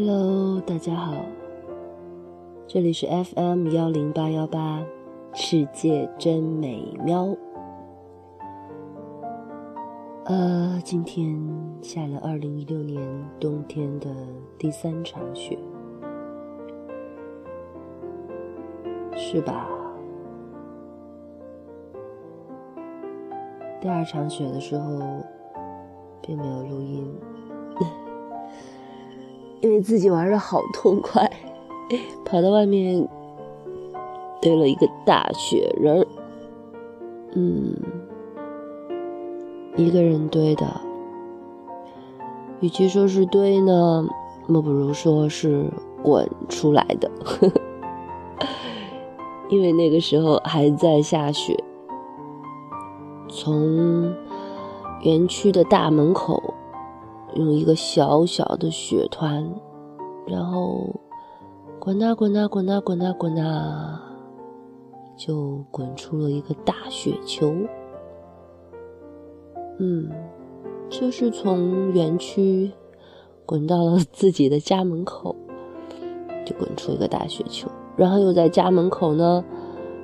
[0.00, 1.12] Hello，大家好，
[2.68, 4.80] 这里是 FM 幺零八幺八，
[5.34, 7.36] 世界真美妙。
[10.26, 11.36] 呃，今天
[11.82, 13.02] 下了二零一六年
[13.40, 14.08] 冬天的
[14.56, 15.58] 第三场雪，
[19.16, 19.68] 是吧？
[23.80, 25.24] 第二场雪的时候，
[26.22, 27.12] 并没有录音，
[29.60, 31.30] 因为自己玩的好痛快，
[32.24, 33.08] 跑到外面
[34.40, 36.06] 堆了一个大雪人，
[37.34, 37.74] 嗯，
[39.76, 40.66] 一个人堆的。
[42.60, 44.08] 与其说是堆呢，
[44.46, 45.70] 莫不如说是
[46.02, 47.10] 滚出来的，
[49.48, 51.56] 因为那个时候还在下雪。
[53.30, 54.12] 从
[55.02, 56.54] 园区的大门口，
[57.34, 59.48] 用一个小小的雪团，
[60.26, 61.00] 然后
[61.78, 64.02] 滚啊滚啊滚啊滚啊滚啊，
[65.16, 67.54] 就滚出了一个大雪球。
[69.78, 70.10] 嗯，
[70.88, 72.72] 就是从园区
[73.46, 75.36] 滚到了自己的家门口，
[76.44, 79.44] 就滚出一个大雪球，然后又在家门口呢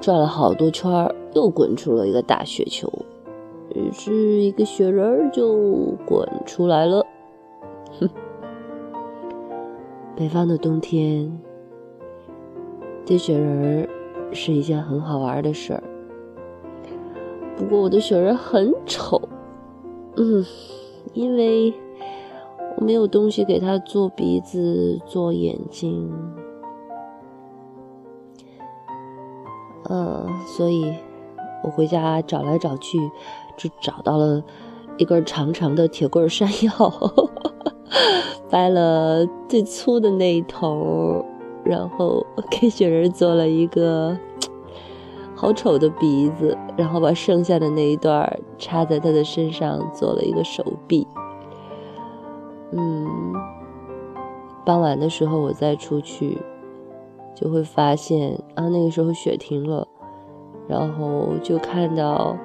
[0.00, 2.90] 转了好多圈儿，又滚出了一个大雪球。
[3.72, 7.06] 于是，一个雪人儿就滚出来了。
[10.20, 11.40] 北方的冬天，
[13.06, 13.88] 堆雪人儿
[14.34, 15.82] 是一件很好玩的事儿。
[17.56, 19.18] 不过，我的雪人很丑。
[20.18, 20.44] 嗯，
[21.14, 21.72] 因为
[22.76, 26.12] 我没有东西给它做鼻子、做眼睛。
[29.84, 30.92] 呃，所以。
[31.62, 32.98] 我回家找来找去，
[33.54, 34.42] 就找到了
[34.96, 36.72] 一根长长的铁棍山药，
[38.48, 41.24] 掰了最粗的那一头，
[41.64, 44.16] 然后 给雪人做了一个
[45.34, 51.06] 好丑的鼻子，然后把剩下的那一段插在他的身上，做了一个手臂。
[52.72, 53.06] 嗯，
[54.64, 56.38] 傍晚的时候我再出去，
[57.34, 59.86] 就会发现啊，那个时候雪停了。
[60.68, 62.36] 然后就看到，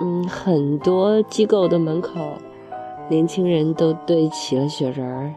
[0.00, 2.18] 嗯，很多机构的门口，
[3.08, 5.34] 年轻人都堆起了雪人儿。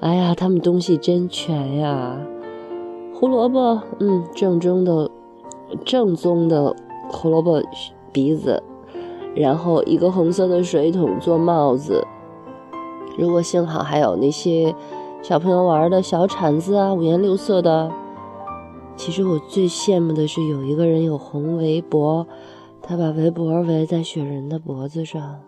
[0.00, 2.18] 哎呀，他们东西真全呀！
[3.14, 5.10] 胡萝卜，嗯，正宗的、
[5.84, 6.74] 正宗的
[7.08, 7.60] 胡萝卜
[8.12, 8.62] 鼻子，
[9.34, 12.06] 然后一个红色的水桶做帽子。
[13.18, 14.72] 如果幸好还有那些
[15.20, 17.90] 小朋友玩的小铲子啊，五颜六色的。
[18.94, 22.26] 其实我最羡慕的是有一个人有红围脖，
[22.80, 25.40] 他把围脖围在雪人的脖子上，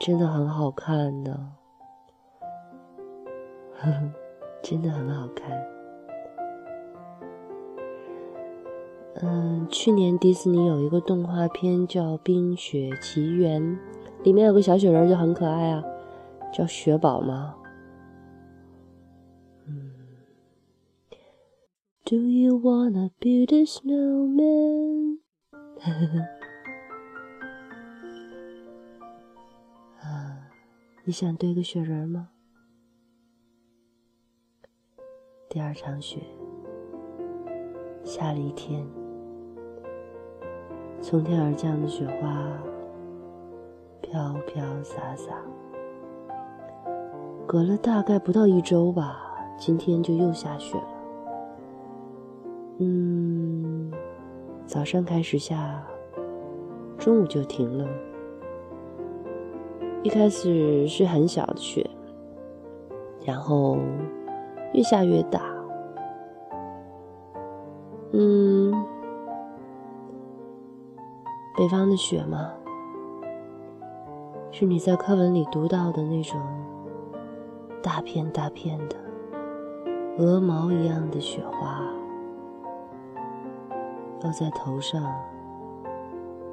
[0.00, 1.38] 真的很好看的，
[4.62, 5.50] 真的很好看。
[9.22, 13.62] 嗯，去年迪士尼有一个动画片叫《冰雪奇缘》，
[14.24, 15.84] 里面有个小雪人就很可爱啊，
[16.50, 17.56] 叫雪宝吗
[22.06, 25.18] ？Do you wanna build a snowman？
[31.10, 32.28] 你想堆个雪人吗？
[35.48, 36.20] 第二场雪
[38.04, 38.86] 下了一天，
[41.02, 42.56] 从天而降的雪花
[44.00, 45.42] 飘飘洒洒，
[47.44, 50.94] 隔了大概不到一周吧，今天就又下雪了。
[52.78, 53.92] 嗯，
[54.64, 55.84] 早上开始下，
[56.96, 58.09] 中午就停了。
[60.02, 61.88] 一开始是很小的雪，
[63.24, 63.76] 然后
[64.72, 65.42] 越下越大。
[68.12, 68.72] 嗯，
[71.56, 72.50] 北方的雪嘛，
[74.50, 76.40] 是你在课文里读到的那种
[77.82, 78.96] 大片大片的
[80.18, 81.82] 鹅毛一样的雪花。
[84.22, 85.02] 落在头上、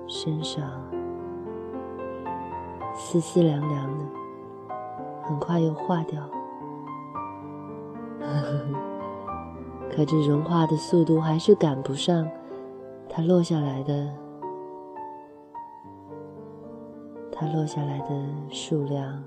[0.07, 0.63] 身上，
[2.97, 4.05] 丝丝凉凉的，
[5.23, 6.21] 很快又化掉。
[9.89, 12.29] 可这融化的速度还是赶不上
[13.07, 14.13] 它落下来的，
[17.31, 19.23] 它落下来的数量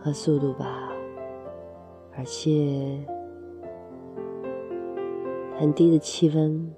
[0.00, 0.88] 和速度吧，
[2.16, 3.04] 而且。
[5.58, 6.70] 很低的气温，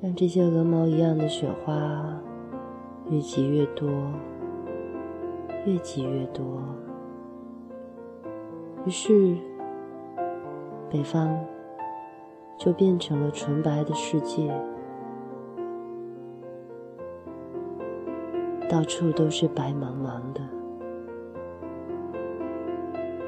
[0.00, 1.74] 让这些鹅毛一样的雪花
[3.10, 3.86] 越积越多，
[5.66, 6.60] 越积越多，
[8.86, 9.36] 于是
[10.88, 11.38] 北方
[12.58, 14.50] 就变成了纯白的世界，
[18.70, 20.40] 到处都是白茫茫的，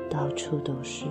[0.08, 1.06] 到处都是。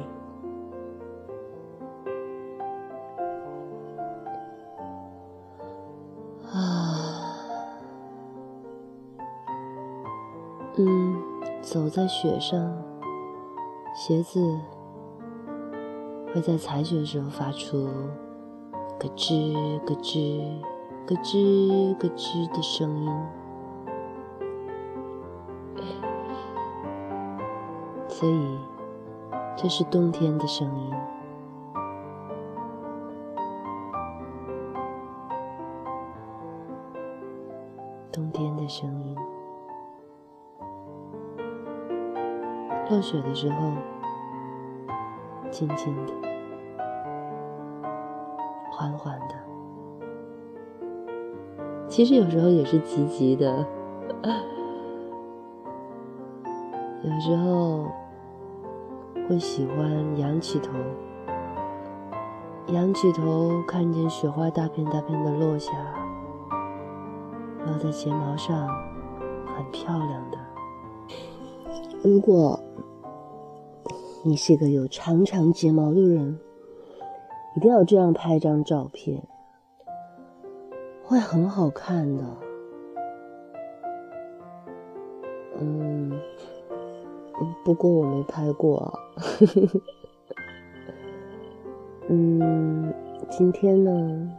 [11.95, 12.59] 在雪上，
[13.95, 14.59] 鞋子
[16.33, 17.87] 会在踩雪的时候发出
[18.99, 20.59] 咯吱咯吱
[21.07, 23.09] 咯吱咯吱的声音，
[28.09, 28.59] 所以
[29.55, 30.93] 这是冬天的声音，
[38.11, 39.15] 冬天的声音。
[42.89, 43.71] 落雪的时候，
[45.49, 46.13] 静静的，
[48.71, 49.35] 缓缓的。
[51.87, 53.65] 其实有时候也是急急的，
[57.03, 57.87] 有时候
[59.27, 60.71] 会喜欢仰起头，
[62.67, 65.71] 仰起头看见雪花大片大片的落下，
[67.65, 68.67] 落在睫毛上，
[69.55, 70.37] 很漂亮的。
[72.03, 72.59] 如果
[74.27, 76.39] 你是个有长长睫毛的人，
[77.55, 79.21] 一定要这样拍张照片，
[81.03, 82.23] 会很好看的。
[85.59, 86.19] 嗯，
[87.63, 88.99] 不过我没拍过啊。
[92.09, 92.91] 嗯，
[93.29, 94.35] 今天呢，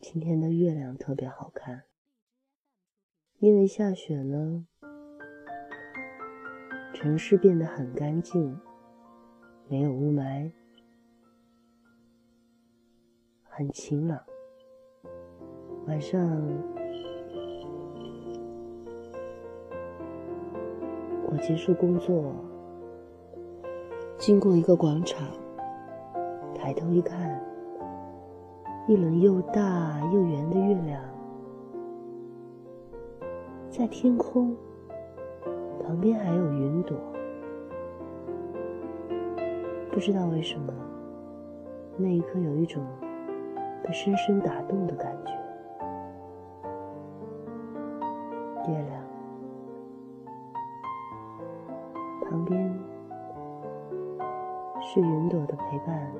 [0.00, 1.84] 今天的月亮特别好看，
[3.38, 4.66] 因为下雪呢。
[7.00, 8.54] 城市变得很干净，
[9.68, 10.52] 没有雾霾，
[13.42, 14.20] 很晴朗。
[15.86, 16.20] 晚上，
[21.30, 22.34] 我结束工作，
[24.18, 25.26] 经过一个广场，
[26.54, 27.42] 抬头一看，
[28.86, 31.02] 一轮又大又圆的月亮
[33.70, 34.54] 在天空。
[35.84, 36.96] 旁边还有云朵，
[39.90, 40.72] 不知道为什么，
[41.96, 42.82] 那一刻有一种
[43.82, 45.32] 被深深打动的感觉。
[48.70, 49.02] 月亮
[52.28, 52.78] 旁边
[54.80, 56.12] 是云朵的陪伴，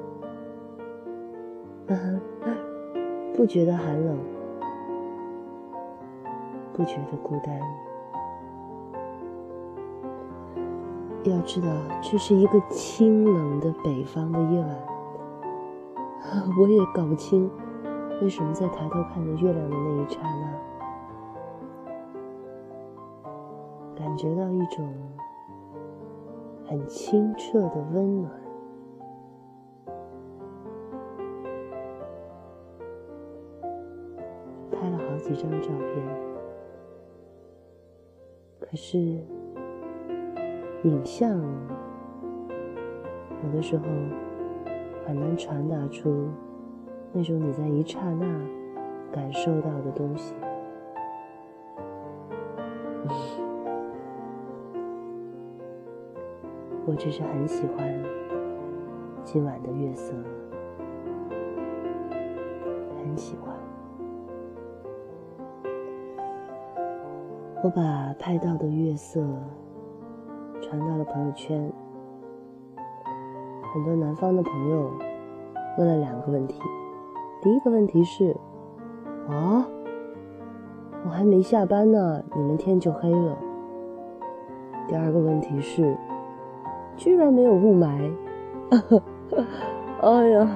[3.36, 4.18] 不觉得寒冷，
[6.72, 7.60] 不觉得孤单。
[11.28, 11.68] 要知道，
[12.00, 14.68] 这是一个清冷的北方的夜晚，
[16.58, 17.50] 我也搞不清
[18.22, 20.50] 为什么在抬头看着月亮的那一刹那，
[23.96, 24.88] 感觉到一种
[26.66, 28.32] 很清澈的温暖。
[34.70, 36.02] 拍了好几张照片，
[38.58, 39.18] 可是。
[40.84, 41.38] 影像
[43.44, 43.84] 有的时候
[45.06, 46.28] 很难传达出
[47.12, 48.26] 那种你在一刹那
[49.12, 50.34] 感受到的东西。
[56.86, 58.02] 我只是很喜欢
[59.22, 60.14] 今晚的月色，
[62.98, 63.54] 很喜欢。
[67.62, 69.20] 我把拍到的月色。
[70.70, 71.68] 传到了朋友圈，
[73.74, 74.88] 很多南方的朋友
[75.76, 76.60] 问了两个问题。
[77.42, 78.36] 第一个问题是：
[79.28, 79.66] 啊，
[81.04, 83.36] 我还没下班呢，你们天就黑了。
[84.86, 85.98] 第二个问题是：
[86.96, 88.08] 居然没有雾霾。
[90.02, 90.48] 哎呀，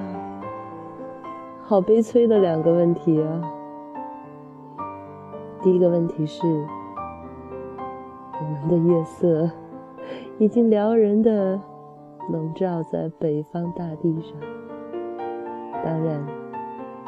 [1.61, 3.41] 好悲催的两个问题啊！
[5.61, 6.65] 第一个问题是：
[8.39, 9.51] 我们的月色。
[10.37, 11.57] 已经撩人的
[12.29, 14.37] 笼罩在北方大地上，
[15.81, 16.21] 当然，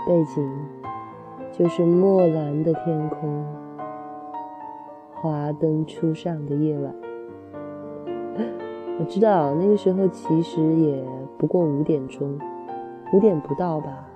[0.07, 0.49] 背景
[1.51, 3.45] 就是墨蓝的天空，
[5.15, 6.95] 华灯初上的夜晚。
[8.97, 11.03] 我知道那个时候其实也
[11.37, 12.39] 不过五点钟，
[13.11, 14.07] 五点不到吧，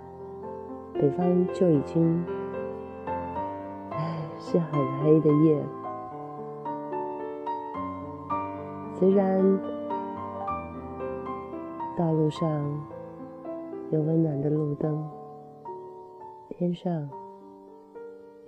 [0.94, 2.24] 北方就已经，
[3.90, 5.62] 唉，是很黑的夜。
[9.02, 9.42] 虽然
[11.98, 12.48] 道路上
[13.90, 15.10] 有温暖的路灯，
[16.50, 17.10] 天上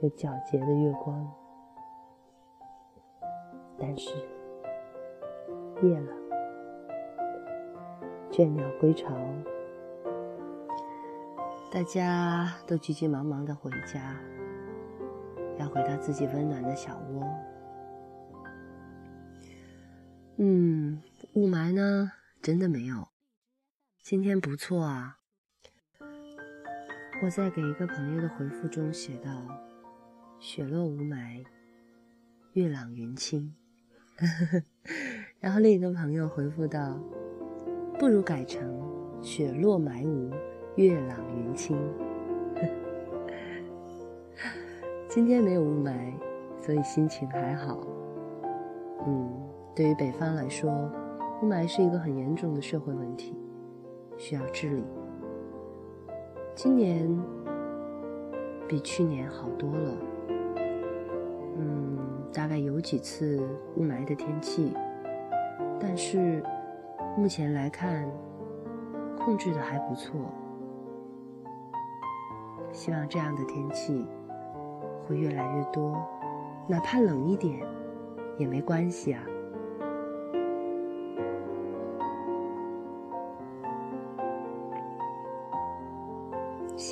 [0.02, 1.28] 有皎洁的月光，
[3.80, 4.16] 但是
[5.82, 6.14] 夜了，
[8.30, 9.12] 倦鸟归巢。
[11.74, 14.16] 大家都急急忙忙的回家，
[15.58, 17.24] 要回到自己温暖的小窝。
[20.38, 21.02] 嗯，
[21.34, 22.12] 雾霾呢？
[22.42, 23.10] 真的没有。
[24.02, 25.20] 今天不错啊。
[27.24, 29.32] 我在给一个朋友的回复中写道
[30.40, 31.46] ：“雪落雾霾，
[32.54, 33.54] 月朗云清。
[35.40, 37.00] ”然后另一个朋友回复道
[38.00, 40.32] ：“不如改成雪落霾无。”
[40.76, 41.78] 月朗云清，
[45.08, 46.12] 今天没有雾霾，
[46.60, 47.80] 所以心情还好。
[49.06, 50.72] 嗯，对于北方来说，
[51.42, 53.36] 雾霾是一个很严重的社会问题，
[54.18, 54.84] 需要治理。
[56.54, 57.10] 今年
[58.68, 59.98] 比去年好多了。
[61.58, 61.98] 嗯，
[62.32, 63.42] 大概有几次
[63.76, 64.76] 雾霾的天气，
[65.80, 66.44] 但是
[67.18, 68.08] 目前来看，
[69.18, 70.22] 控制的还不错。
[72.72, 74.06] 希望这样的天气
[75.08, 75.98] 会越来越多，
[76.68, 77.60] 哪怕冷一点
[78.38, 79.24] 也没关系啊。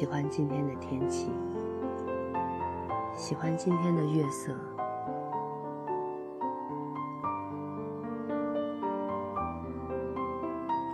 [0.02, 1.30] 喜欢今天的天气，
[3.16, 4.52] 喜欢今天的月色，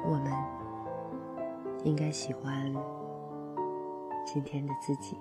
[0.04, 0.30] 我们
[1.86, 2.74] 应该喜欢。
[4.26, 5.18] 今天的自己，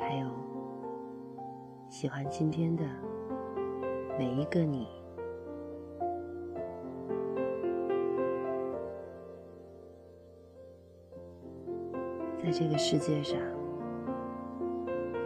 [0.00, 0.28] 还有
[1.88, 2.84] 喜欢今天的
[4.18, 4.88] 每一个你，
[12.56, 13.36] 这个世界上，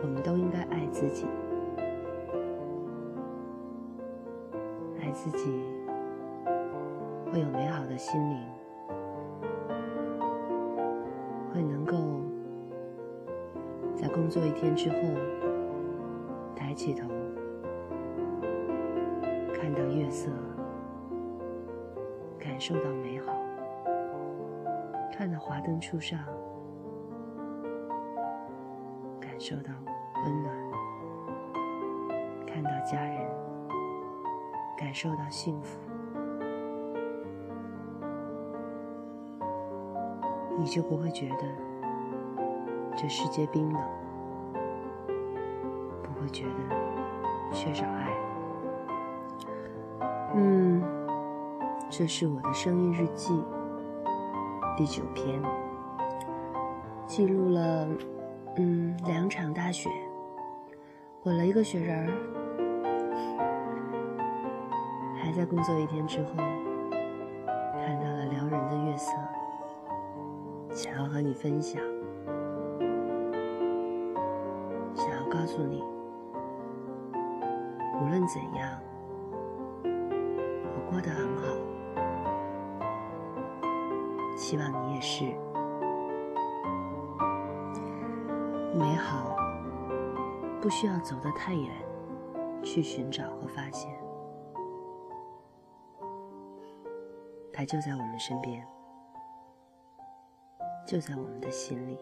[0.03, 1.27] 我们都应该爱自己，
[4.99, 5.63] 爱自己
[7.31, 8.39] 会有美好的心灵。
[11.53, 11.99] 会能够
[13.95, 14.97] 在工作一天之后，
[16.57, 17.07] 抬起头，
[19.53, 20.31] 看到月色，
[22.39, 23.35] 感受到美好，
[25.13, 26.19] 看到华灯初上，
[29.39, 29.71] 感受到
[30.25, 30.53] 温暖，
[32.45, 33.25] 看到家人，
[34.77, 35.79] 感受到幸福。
[40.59, 41.45] 你就不会觉得
[42.97, 43.81] 这世界冰冷，
[46.03, 48.11] 不会觉得缺少爱。
[50.35, 50.83] 嗯，
[51.89, 53.41] 这是我的声音日记
[54.77, 55.41] 第九篇，
[57.07, 57.87] 记录了
[58.61, 59.89] 嗯两场大雪，
[61.23, 62.09] 滚了一个雪人儿，
[65.17, 66.31] 还在工作一天之后
[67.73, 69.13] 看到了撩人的月色。
[70.71, 71.81] 想要和你分享，
[74.93, 75.81] 想要告诉你，
[78.03, 78.81] 无论怎样，
[79.85, 81.47] 我过得很好。
[84.37, 85.33] 希望你也是。
[88.75, 89.37] 美好
[90.61, 91.71] 不需要走得太远
[92.63, 93.91] 去寻找和发现，
[97.53, 98.67] 它就在我们身边。
[100.87, 101.99] 就在我们的心里。